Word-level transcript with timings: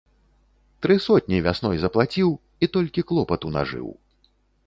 Тры 0.83 0.95
сотні 1.07 1.41
вясной 1.47 1.77
заплаціў, 1.83 2.29
і 2.67 2.69
толькі 2.77 3.05
клопату 3.11 3.47
нажыў. 3.59 3.87